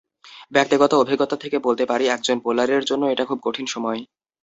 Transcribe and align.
ব্যক্তিগত 0.51 0.91
অভিজ্ঞতা 0.95 1.35
থেকে 1.37 1.57
বলতে 1.59 1.83
পারি, 1.85 2.05
একজন 2.07 2.37
বোলারের 2.45 2.83
জন্য 2.85 3.03
এটা 3.07 3.23
খুব 3.25 3.39
কঠিন 3.43 3.65
সময়। 3.67 3.99